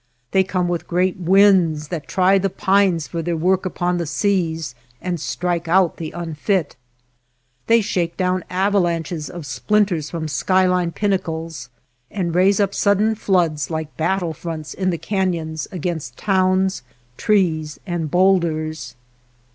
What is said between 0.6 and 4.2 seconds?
with great winds that try the pines for their work upon the